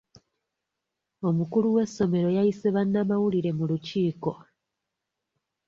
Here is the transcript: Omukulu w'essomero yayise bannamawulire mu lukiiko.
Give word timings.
Omukulu 1.27 1.67
w'essomero 1.75 2.29
yayise 2.37 2.67
bannamawulire 2.75 3.51
mu 3.57 3.63
lukiiko. 3.69 4.31